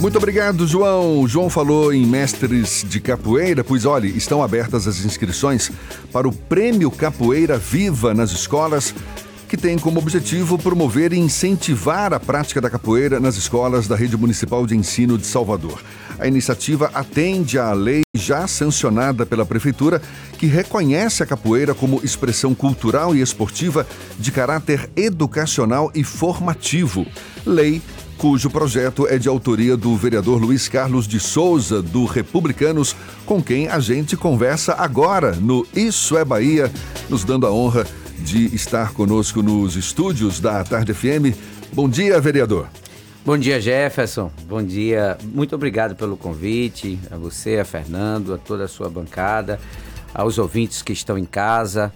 [0.00, 1.28] Muito obrigado, João.
[1.28, 5.70] João falou em mestres de capoeira, pois olhe, estão abertas as inscrições
[6.10, 8.94] para o Prêmio Capoeira Viva nas escolas,
[9.46, 14.16] que tem como objetivo promover e incentivar a prática da capoeira nas escolas da Rede
[14.16, 15.82] Municipal de Ensino de Salvador.
[16.18, 20.00] A iniciativa atende à lei já sancionada pela Prefeitura,
[20.38, 23.86] que reconhece a capoeira como expressão cultural e esportiva
[24.18, 27.06] de caráter educacional e formativo.
[27.44, 27.82] Lei
[28.20, 33.66] cujo projeto é de autoria do vereador Luiz Carlos de Souza, do Republicanos, com quem
[33.66, 36.70] a gente conversa agora no Isso é Bahia,
[37.08, 37.86] nos dando a honra
[38.18, 41.34] de estar conosco nos estúdios da Tarde FM.
[41.72, 42.68] Bom dia, vereador.
[43.24, 44.30] Bom dia, Jefferson.
[44.46, 45.16] Bom dia.
[45.24, 49.58] Muito obrigado pelo convite, a você, a Fernando, a toda a sua bancada,
[50.12, 51.90] aos ouvintes que estão em casa.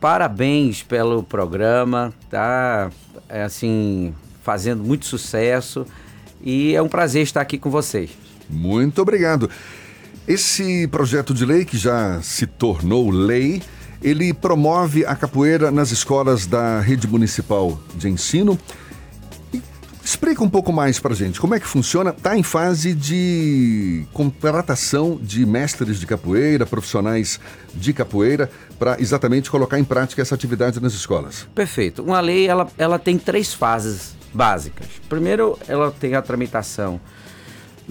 [0.00, 2.90] Parabéns pelo programa, tá?
[3.28, 4.12] É assim,
[4.44, 5.86] fazendo muito sucesso
[6.42, 8.10] e é um prazer estar aqui com vocês.
[8.48, 9.48] Muito obrigado.
[10.28, 13.62] Esse projeto de lei que já se tornou lei,
[14.02, 18.58] ele promove a capoeira nas escolas da rede municipal de ensino.
[20.04, 22.10] Explica um pouco mais para gente como é que funciona.
[22.10, 27.40] Está em fase de contratação de mestres de capoeira, profissionais
[27.74, 31.48] de capoeira, para exatamente colocar em prática essa atividade nas escolas.
[31.54, 32.02] Perfeito.
[32.02, 34.86] Uma lei ela, ela tem três fases básicas.
[35.08, 37.00] Primeiro, ela tem a tramitação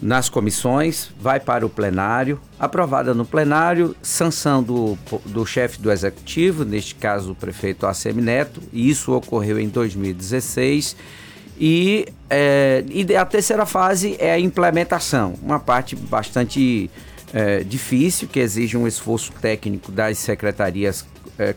[0.02, 6.66] nas comissões, vai para o plenário, aprovada no plenário, sanção do, do chefe do executivo,
[6.66, 10.95] neste caso o prefeito ACM Neto, e isso ocorreu em 2016.
[11.59, 16.89] E, é, e a terceira fase é a implementação, uma parte bastante
[17.31, 21.05] é, difícil, que exige um esforço técnico das secretarias
[21.38, 21.53] é,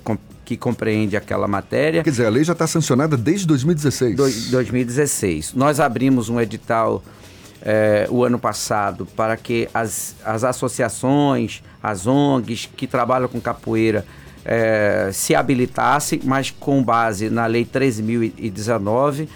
[0.47, 2.05] que compreende aquela matéria.
[2.05, 4.17] Quer dizer, a lei já está sancionada desde 2016.
[4.17, 5.53] Do, 2016.
[5.55, 7.03] Nós abrimos um edital
[7.61, 14.07] é, o ano passado para que as, as associações, as ONGs que trabalham com capoeira
[14.45, 19.29] é, se habilitassem, mas com base na Lei 13.019.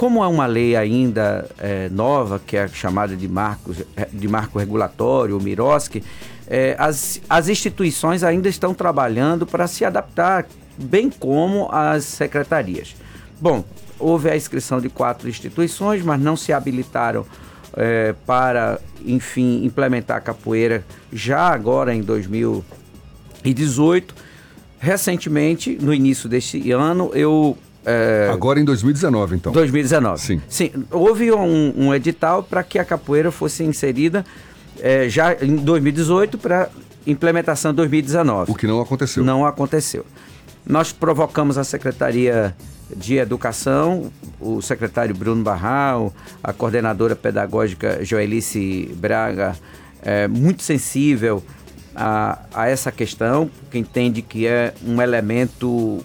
[0.00, 5.36] Como é uma lei ainda é, nova, que é chamada de, marcos, de marco regulatório,
[5.36, 6.02] o MIROSC,
[6.46, 10.46] é, as, as instituições ainda estão trabalhando para se adaptar,
[10.78, 12.96] bem como as secretarias.
[13.38, 13.62] Bom,
[13.98, 17.26] houve a inscrição de quatro instituições, mas não se habilitaram
[17.76, 20.82] é, para, enfim, implementar a capoeira
[21.12, 24.14] já agora em 2018.
[24.78, 28.28] Recentemente, no início deste ano, eu é...
[28.32, 29.52] Agora em 2019, então.
[29.52, 30.20] 2019.
[30.20, 30.40] Sim.
[30.48, 30.70] Sim.
[30.90, 34.24] Houve um, um edital para que a capoeira fosse inserida
[34.78, 36.68] é, já em 2018 para
[37.06, 38.50] implementação em 2019.
[38.50, 39.24] O que não aconteceu.
[39.24, 40.04] Não aconteceu.
[40.66, 42.54] Nós provocamos a Secretaria
[42.94, 44.10] de Educação,
[44.40, 46.12] o secretário Bruno Barral,
[46.42, 49.56] a coordenadora pedagógica Joelice Braga,
[50.02, 51.42] é, muito sensível
[51.94, 56.04] a, a essa questão, que entende que é um elemento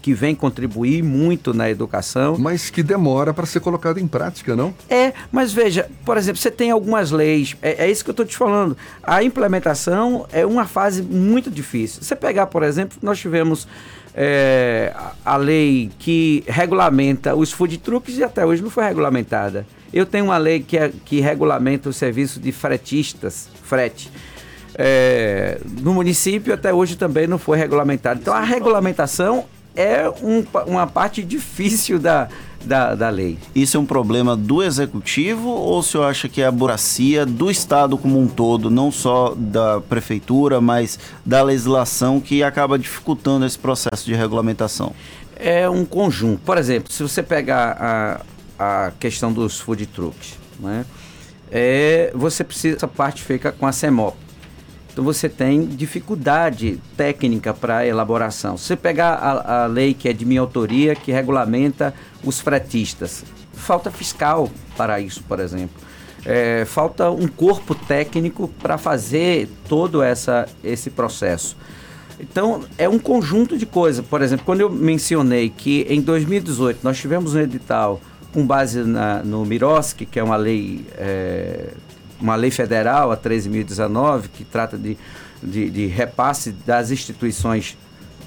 [0.00, 2.36] que vem contribuir muito na educação.
[2.38, 4.74] Mas que demora para ser colocado em prática, não?
[4.88, 8.26] É, mas veja, por exemplo, você tem algumas leis, é, é isso que eu estou
[8.26, 8.76] te falando.
[9.02, 12.02] A implementação é uma fase muito difícil.
[12.02, 13.66] Você pegar, por exemplo, nós tivemos
[14.14, 14.92] é,
[15.24, 19.66] a lei que regulamenta os food trucks e até hoje não foi regulamentada.
[19.92, 24.10] Eu tenho uma lei que, é, que regulamenta o serviço de fretistas, frete.
[24.74, 28.20] É, no município até hoje também não foi regulamentado.
[28.20, 29.44] Então a regulamentação
[29.74, 32.28] é um, uma parte difícil da,
[32.64, 33.38] da, da, lei.
[33.54, 37.50] Isso é um problema do executivo ou o senhor acha que é a burocracia do
[37.50, 43.58] Estado como um todo, não só da prefeitura, mas da legislação que acaba dificultando esse
[43.58, 44.92] processo de regulamentação?
[45.36, 46.40] É um conjunto.
[46.44, 47.76] Por exemplo, se você pegar
[48.58, 50.84] a, a questão dos food trucks, né?
[51.52, 54.16] É, você precisa, essa parte fica com a CEMOP
[55.00, 58.58] então você tem dificuldade técnica para elaboração.
[58.58, 63.24] Se você pegar a, a lei que é de minha autoria, que regulamenta os fretistas,
[63.54, 65.80] falta fiscal para isso, por exemplo.
[66.26, 71.56] É, falta um corpo técnico para fazer todo essa, esse processo.
[72.20, 74.04] Então, é um conjunto de coisas.
[74.04, 77.98] Por exemplo, quando eu mencionei que em 2018 nós tivemos um edital
[78.34, 81.70] com base na, no Miroski, que é uma lei é,
[82.20, 84.96] uma lei federal, a 13.019, que trata de,
[85.42, 87.76] de, de, repasse das instituições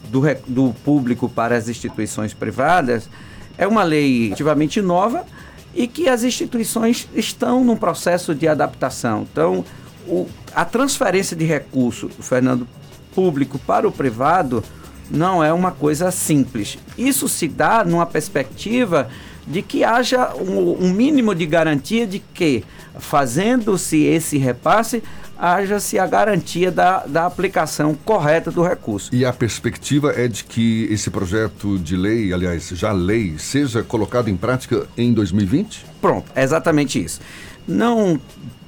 [0.09, 3.09] do, do público para as instituições privadas,
[3.57, 5.25] é uma lei relativamente nova
[5.73, 9.27] e que as instituições estão num processo de adaptação.
[9.31, 9.63] Então,
[10.07, 12.67] o, a transferência de recurso, Fernando,
[13.13, 14.63] público para o privado
[15.09, 16.77] não é uma coisa simples.
[16.97, 19.09] Isso se dá numa perspectiva
[19.45, 22.63] de que haja um, um mínimo de garantia de que,
[22.99, 25.03] fazendo-se esse repasse,
[25.37, 29.13] haja-se a garantia da, da aplicação correta do recurso.
[29.13, 34.29] E a perspectiva é de que esse projeto de lei, aliás, já lei, seja colocado
[34.29, 35.85] em prática em 2020?
[35.99, 37.19] Pronto, é exatamente isso.
[37.67, 38.19] Não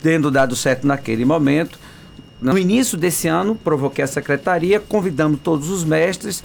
[0.01, 1.79] tendo dado certo naquele momento,
[2.41, 6.43] no início desse ano, provoquei a secretaria, convidamos todos os mestres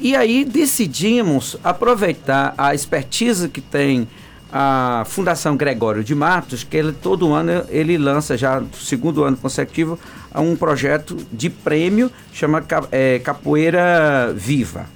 [0.00, 4.08] e aí decidimos aproveitar a expertise que tem
[4.52, 9.36] a Fundação Gregório de Matos, que ele todo ano ele lança já no segundo ano
[9.36, 9.98] consecutivo
[10.34, 14.86] um projeto de prêmio chama é, Capoeira Viva.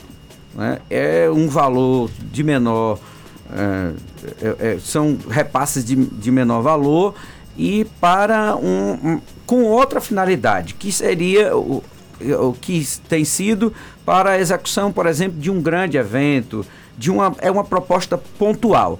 [0.54, 0.78] Né?
[0.90, 2.98] É um valor de menor,
[3.52, 3.92] é,
[4.42, 7.14] é, é, são repasses de, de menor valor
[7.56, 11.82] e para um, um, com outra finalidade, que seria o,
[12.20, 13.72] o que tem sido
[14.04, 16.64] para a execução, por exemplo, de um grande evento,
[16.96, 18.98] de uma, é uma proposta pontual.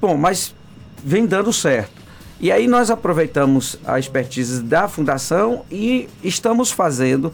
[0.00, 0.54] Bom, mas
[1.04, 1.98] vem dando certo.
[2.40, 7.32] E aí nós aproveitamos a expertise da fundação e estamos fazendo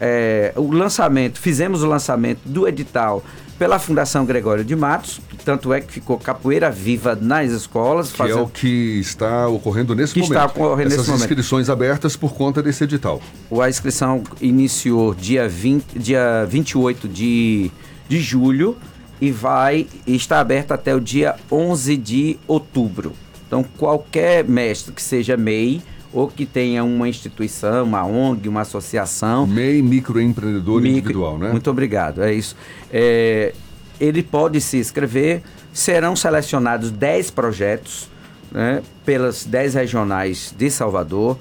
[0.00, 3.22] é, o lançamento, fizemos o lançamento do edital
[3.58, 8.10] pela Fundação Gregório de Matos, tanto é que ficou capoeira viva nas escolas.
[8.12, 8.38] Que fazendo...
[8.38, 10.36] é o que está ocorrendo nesse que momento.
[10.36, 11.84] está ocorrendo Essas nesse inscrições momento.
[11.84, 13.20] abertas por conta desse edital.
[13.60, 17.70] A inscrição iniciou dia, 20, dia 28 de,
[18.08, 18.76] de julho
[19.20, 23.12] e vai estar aberta até o dia 11 de outubro.
[23.46, 25.82] Então, qualquer mestre que seja MEI
[26.12, 29.46] ou que tenha uma instituição, uma ONG, uma associação.
[29.46, 31.50] MEI, microempreendedor micro, individual, né?
[31.50, 32.56] Muito obrigado, é isso.
[32.92, 33.54] É,
[34.00, 35.42] ele pode se inscrever,
[35.72, 38.08] serão selecionados 10 projetos
[38.50, 41.38] né, pelas 10 regionais de Salvador,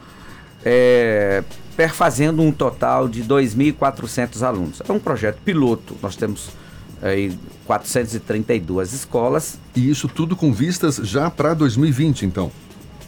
[0.66, 1.44] é,
[1.76, 4.82] perfazendo um total de 2.400 alunos.
[4.88, 6.50] É um projeto piloto, nós temos
[7.02, 9.60] aí 432 escolas.
[9.76, 12.52] E isso tudo com vistas já para 2020, então?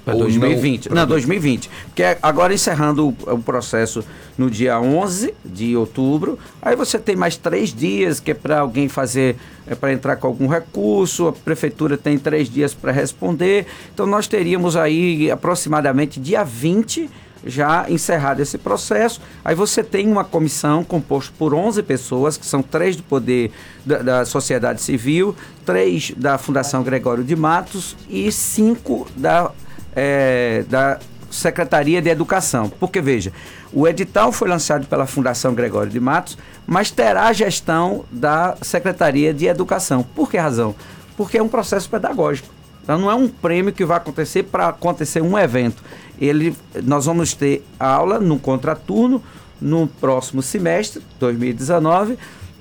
[0.06, 0.90] Para 2020.
[0.90, 1.70] Não, não 2020.
[1.88, 4.04] Porque agora encerrando o, o, processo
[4.38, 8.88] no dia 11 de outubro, aí você tem mais três dias que é para alguém
[8.88, 9.36] fazer,
[9.68, 13.66] é para entrar com algum recurso, a prefeitura tem três dias para responder.
[13.94, 17.10] Então nós teríamos aí aproximadamente dia 20
[17.46, 19.22] já encerrado esse processo.
[19.44, 23.52] Aí você tem uma comissão composta por 11 pessoas, que são três do poder
[23.86, 29.52] da, da sociedade civil, três da Fundação Gregório de Matos e cinco da
[29.96, 31.00] é, da
[31.30, 32.70] Secretaria de Educação.
[32.70, 33.32] Porque, veja,
[33.72, 39.34] o edital foi lançado pela Fundação Gregório de Matos, mas terá a gestão da Secretaria
[39.34, 40.04] de Educação.
[40.16, 40.76] Por que razão?
[41.16, 42.48] Porque é um processo pedagógico.
[42.84, 45.84] Então não é um prêmio que vai acontecer para acontecer um evento.
[46.20, 49.24] Ele, nós vamos ter aula no contraturno
[49.62, 52.18] no próximo semestre, 2019,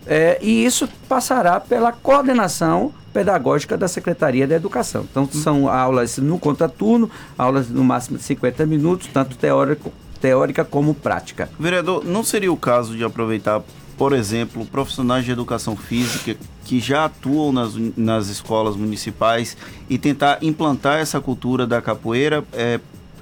[0.06, 5.06] é, e isso passará pela coordenação pedagógica da Secretaria da Educação.
[5.10, 10.94] Então, são aulas no contraturno, aulas no máximo de 50 minutos, tanto teórico, teórica como
[10.94, 11.50] prática.
[11.58, 13.62] Vereador, não seria o caso de aproveitar,
[13.96, 19.56] por exemplo, profissionais de educação física que já atuam nas, nas escolas municipais
[19.90, 22.44] e tentar implantar essa cultura da capoeira?
[22.52, 22.78] É,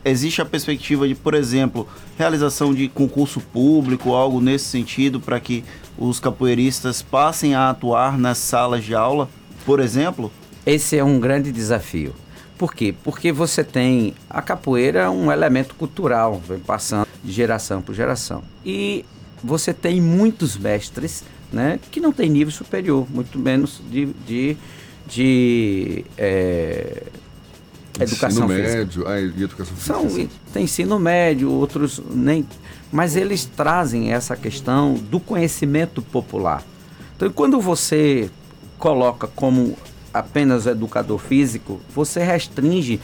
[0.07, 1.87] existe a perspectiva de, por exemplo,
[2.17, 5.65] realização de concurso público, algo nesse sentido, para que
[5.99, 9.29] os capoeiristas passem a atuar nas salas de aula,
[9.65, 10.31] por exemplo?
[10.65, 12.15] Esse é um grande desafio.
[12.57, 12.95] Por quê?
[13.05, 18.43] Porque você tem a capoeira é um elemento cultural, vem passando de geração por geração.
[18.65, 19.05] E
[19.45, 24.57] você tem muitos mestres né, que não têm nível superior, muito menos de, de,
[25.07, 27.03] de é,
[28.05, 28.79] educação ensino física.
[28.79, 29.95] médio, ah, e educação física.
[29.95, 32.47] São, tem ensino médio, outros nem
[32.91, 36.63] mas eles trazem essa questão do conhecimento popular.
[37.17, 38.31] Então, quando você
[38.79, 39.77] coloca como
[40.13, 43.01] apenas educador físico, você restringe,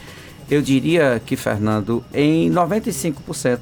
[0.51, 3.61] eu diria que, Fernando, em 95%.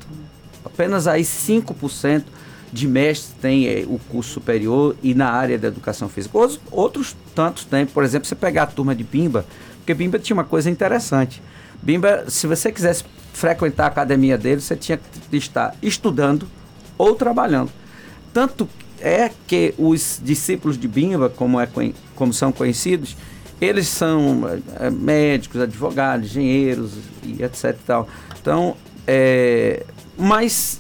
[0.65, 2.25] Apenas aí 5%
[2.73, 6.37] de mestres têm é, o curso superior e na área da educação física.
[6.37, 7.87] Outros, outros tantos têm.
[7.87, 9.45] Por exemplo, você pegar a turma de Bimba,
[9.91, 11.43] porque Bimba tinha uma coisa interessante.
[11.83, 16.47] Bimba, se você quisesse frequentar a academia dele, você tinha que estar estudando
[16.97, 17.73] ou trabalhando.
[18.33, 18.69] Tanto
[19.01, 21.69] é que os discípulos de Bimba, como, é,
[22.15, 23.17] como são conhecidos,
[23.61, 24.43] eles são
[24.79, 26.93] é, médicos, advogados, engenheiros
[27.25, 27.77] e etc.
[27.85, 28.09] Tal.
[28.41, 29.85] Então, é,
[30.17, 30.79] mas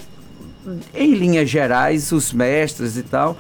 [0.94, 3.36] em linhas gerais, os mestres e tal,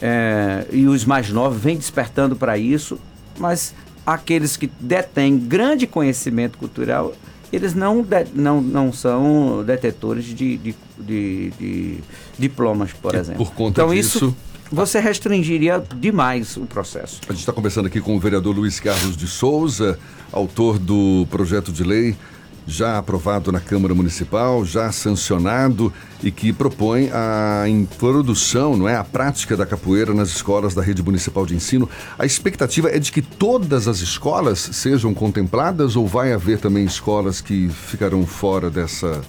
[0.00, 2.98] é, e os mais novos vêm despertando para isso,
[3.38, 3.74] mas
[4.06, 7.14] aqueles que detêm grande conhecimento cultural
[7.52, 11.98] eles não, de, não, não são detetores de, de, de, de
[12.38, 13.44] diplomas, por exemplo.
[13.44, 14.18] Por conta então, disso...
[14.18, 14.36] Isso,
[14.72, 17.20] você restringiria demais o processo.
[17.28, 19.98] A gente está conversando aqui com o vereador Luiz Carlos de Souza,
[20.32, 22.16] autor do projeto de lei
[22.66, 25.92] já aprovado na Câmara Municipal, já sancionado
[26.22, 31.02] e que propõe a introdução, não é, a prática da capoeira nas escolas da rede
[31.02, 31.88] municipal de ensino.
[32.18, 37.40] A expectativa é de que todas as escolas sejam contempladas ou vai haver também escolas
[37.40, 39.20] que ficarão fora dessa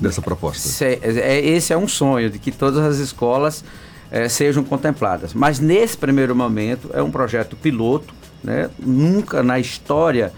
[0.00, 0.84] dessa proposta?
[0.84, 3.64] É, é, esse é um sonho de que todas as escolas
[4.10, 5.32] é, sejam contempladas.
[5.34, 8.70] Mas nesse primeiro momento é um projeto piloto, né?
[8.78, 10.32] Nunca na história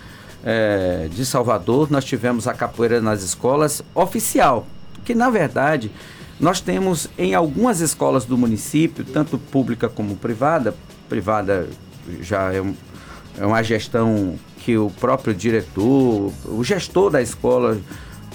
[0.44, 4.66] é, de Salvador, nós tivemos a capoeira nas escolas oficial,
[5.04, 5.90] que na verdade
[6.38, 10.74] nós temos em algumas escolas do município, tanto pública como privada,
[11.08, 11.68] privada
[12.20, 12.74] já é, um,
[13.38, 17.78] é uma gestão que o próprio diretor, o gestor da escola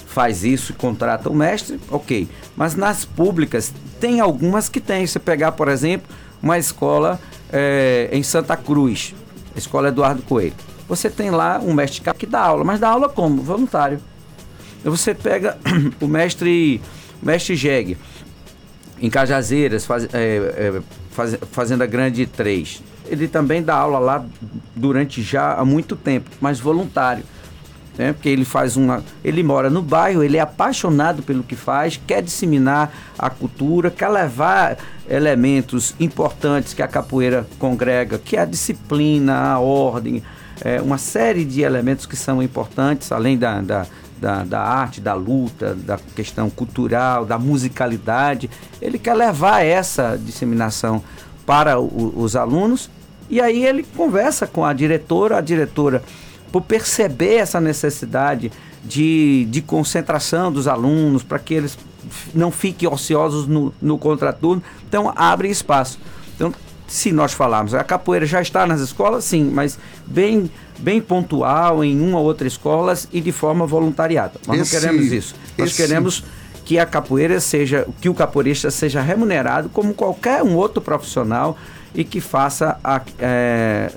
[0.06, 2.28] faz isso e contrata o mestre, ok.
[2.56, 5.06] Mas nas públicas tem algumas que tem.
[5.06, 6.08] Você pegar, por exemplo,
[6.42, 9.14] uma escola é, em Santa Cruz,
[9.54, 13.08] a escola Eduardo Coelho você tem lá um mestre que dá aula, mas dá aula
[13.08, 13.42] como?
[13.42, 14.00] Voluntário.
[14.84, 15.58] Você pega
[16.00, 16.80] o mestre,
[17.22, 17.96] mestre Jeg,
[19.00, 22.82] em Cajazeiras, faz, é, é, faz, Fazenda Grande 3.
[23.06, 24.24] Ele também dá aula lá
[24.74, 27.24] durante já há muito tempo, mas voluntário.
[27.98, 28.12] Né?
[28.12, 29.02] Porque ele faz uma.
[29.22, 34.08] Ele mora no bairro, ele é apaixonado pelo que faz, quer disseminar a cultura, quer
[34.08, 40.22] levar elementos importantes que a capoeira congrega, que é a disciplina, a ordem,
[40.64, 43.86] é, uma série de elementos que são importantes, além da, da,
[44.20, 48.48] da, da, arte, da luta, da questão cultural, da musicalidade.
[48.80, 51.02] Ele quer levar essa disseminação
[51.44, 52.88] para o, os alunos
[53.28, 56.02] e aí ele conversa com a diretora, a diretora,
[56.52, 58.52] por perceber essa necessidade
[58.84, 61.78] de, de concentração dos alunos, para que eles
[62.34, 65.98] não fiquem ociosos no, no contraturno, então abre espaço.
[66.92, 71.98] Se nós falarmos, a capoeira já está nas escolas, sim, mas bem, bem pontual em
[71.98, 74.34] uma ou outra escola e de forma voluntariada.
[74.46, 75.34] Nós esse, não queremos isso.
[75.56, 75.82] Nós esse...
[75.82, 76.22] queremos
[76.66, 81.56] que a capoeira seja, que o capoeirista seja remunerado como qualquer um outro profissional
[81.94, 83.90] e que faça a, é,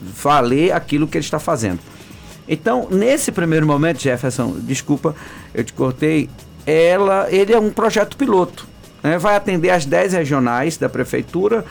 [0.00, 1.80] valer aquilo que ele está fazendo.
[2.48, 5.14] Então, nesse primeiro momento, Jefferson, desculpa,
[5.52, 6.30] eu te cortei,
[6.64, 8.66] ela, ele é um projeto piloto.
[9.02, 9.18] Né?
[9.18, 11.66] Vai atender as 10 regionais da prefeitura,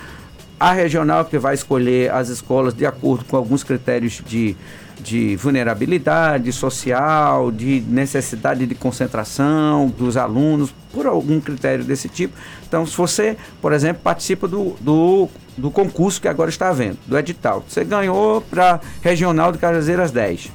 [0.60, 4.56] a regional que vai escolher as escolas de acordo com alguns critérios de,
[5.00, 12.34] de vulnerabilidade social, de necessidade de concentração dos alunos, por algum critério desse tipo.
[12.68, 17.18] Então, se você, por exemplo, participa do, do, do concurso que agora está havendo, do
[17.18, 20.52] edital, você ganhou para Regional de Cajazeiras 10.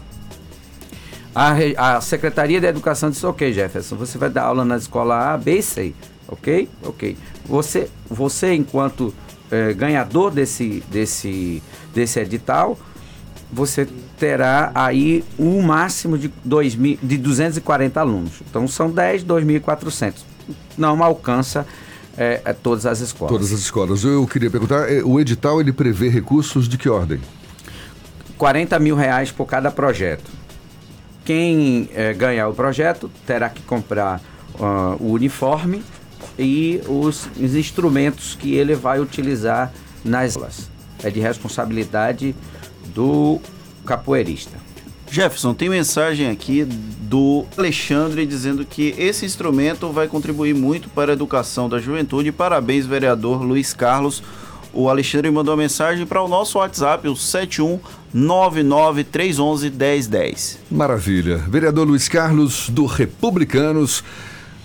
[1.34, 5.38] A, a Secretaria de Educação disse, ok, Jefferson, você vai dar aula na escola A,
[5.38, 5.94] B e C.
[6.28, 6.68] Ok?
[6.82, 7.16] Ok.
[7.44, 9.14] Você, você enquanto
[9.52, 11.62] é, ganhador desse, desse,
[11.94, 12.78] desse edital,
[13.52, 13.86] você
[14.18, 18.40] terá aí um máximo de, dois mil, de 240 alunos.
[18.48, 20.14] Então são 10, 2.400.
[20.78, 21.66] Não alcança
[22.16, 23.30] é, é, todas as escolas.
[23.30, 24.04] Todas as escolas.
[24.04, 27.20] Eu queria perguntar, é, o edital ele prevê recursos de que ordem?
[28.38, 30.30] 40 mil reais por cada projeto.
[31.24, 34.20] Quem é, ganhar o projeto terá que comprar
[34.54, 35.82] uh, o uniforme
[36.38, 39.72] e os, os instrumentos que ele vai utilizar
[40.04, 40.70] nas aulas.
[41.02, 42.34] É de responsabilidade
[42.94, 43.40] do
[43.84, 44.56] capoeirista.
[45.10, 51.12] Jefferson, tem mensagem aqui do Alexandre dizendo que esse instrumento vai contribuir muito para a
[51.12, 52.32] educação da juventude.
[52.32, 54.22] Parabéns, vereador Luiz Carlos.
[54.72, 57.12] O Alexandre mandou uma mensagem para o nosso WhatsApp, o
[58.14, 60.56] 71993111010.
[60.70, 61.36] Maravilha.
[61.36, 64.02] Vereador Luiz Carlos, do Republicanos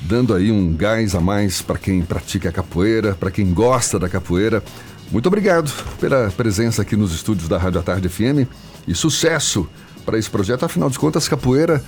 [0.01, 4.07] dando aí um gás a mais para quem pratica a capoeira, para quem gosta da
[4.07, 4.63] capoeira.
[5.11, 8.49] Muito obrigado pela presença aqui nos estúdios da Rádio à Tarde FM
[8.87, 9.67] e sucesso
[10.05, 10.63] para esse projeto.
[10.63, 11.83] Afinal de contas, capoeira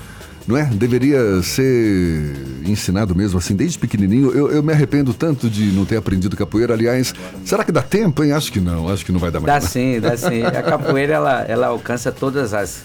[0.49, 0.65] não é?
[0.65, 2.35] Deveria ser
[2.65, 4.31] ensinado mesmo assim desde pequenininho.
[4.31, 6.73] Eu, eu, me arrependo tanto de não ter aprendido capoeira.
[6.73, 7.13] Aliás,
[7.45, 8.31] será que dá tempo, hein?
[8.31, 9.63] Acho que não, acho que não vai dar mais.
[9.63, 10.41] Dá sim, dá sim.
[10.43, 12.83] A capoeira ela, ela alcança todas as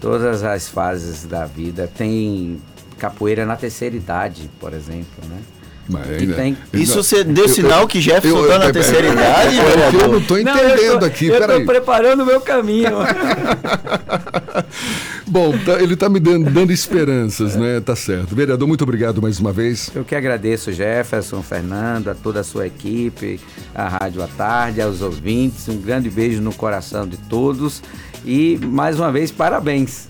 [0.00, 1.90] todas as fases da vida.
[1.92, 2.60] Tem
[2.98, 5.38] capoeira na terceira idade, por exemplo, né?
[6.18, 6.56] Ainda, tem...
[6.72, 9.56] Isso você deu sinal eu, que Jefferson está na terceira idade?
[9.56, 11.26] Eu, eu não estou entendendo não, tô, aqui.
[11.26, 12.98] Eu estou preparando o meu caminho.
[15.26, 17.80] Bom, tá, ele está me dando, dando esperanças, né?
[17.80, 18.34] Tá certo.
[18.34, 19.90] Vereador, muito obrigado mais uma vez.
[19.94, 23.40] Eu que agradeço, Jefferson, Fernando, a toda a sua equipe,
[23.74, 25.68] a Rádio à Tarde, aos ouvintes.
[25.68, 27.82] Um grande beijo no coração de todos.
[28.24, 30.08] E mais uma vez, parabéns.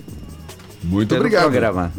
[0.83, 1.43] Muito obrigado.
[1.45, 1.93] Programa.